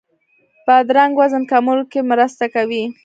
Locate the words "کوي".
2.55-2.83